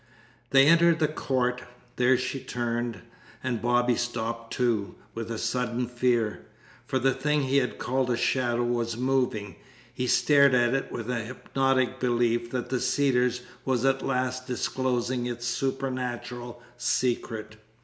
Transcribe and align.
They 0.49 0.65
entered 0.65 0.97
the 0.97 1.07
court. 1.07 1.61
There 1.97 2.17
she 2.17 2.39
turned, 2.39 3.03
and 3.43 3.61
Bobby 3.61 3.93
stopped, 3.95 4.51
too, 4.51 4.95
with 5.13 5.29
a 5.29 5.37
sudden 5.37 5.85
fear. 5.85 6.43
For 6.87 6.97
the 6.97 7.13
thing 7.13 7.43
he 7.43 7.57
had 7.57 7.77
called 7.77 8.09
a 8.09 8.17
shadow 8.17 8.63
was 8.63 8.97
moving. 8.97 9.57
He 9.93 10.07
stared 10.07 10.55
at 10.55 10.73
it 10.73 10.91
with 10.91 11.07
a 11.07 11.19
hypnotic 11.19 11.99
belief 11.99 12.49
that 12.49 12.69
the 12.69 12.79
Cedars 12.79 13.41
was 13.63 13.85
at 13.85 14.01
last 14.01 14.47
disclosing 14.47 15.27
its 15.27 15.45
supernatural 15.45 16.63
secret. 16.77 17.57